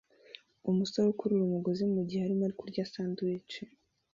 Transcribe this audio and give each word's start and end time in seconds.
Umusore 0.69 1.07
akurura 1.09 1.43
umugozi 1.45 1.83
mugihe 1.93 2.21
arimo 2.23 2.45
kurya 2.59 2.83
sandwich 2.91 3.53